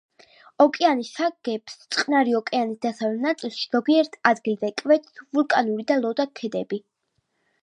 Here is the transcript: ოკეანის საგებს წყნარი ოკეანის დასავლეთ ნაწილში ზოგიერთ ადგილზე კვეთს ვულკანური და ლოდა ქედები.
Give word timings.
ოკეანის 0.63 1.09
საგებს 1.17 1.75
წყნარი 1.97 2.33
ოკეანის 2.39 2.79
დასავლეთ 2.87 3.27
ნაწილში 3.27 3.69
ზოგიერთ 3.77 4.19
ადგილზე 4.33 4.75
კვეთს 4.83 5.23
ვულკანური 5.29 5.87
და 5.93 6.01
ლოდა 6.05 6.31
ქედები. 6.43 6.83